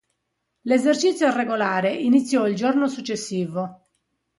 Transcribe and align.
L'esercizio 0.61 1.31
regolare 1.31 1.93
iniziò 1.93 2.47
il 2.47 2.55
giorno 2.55 2.87
successivo. 2.87 3.89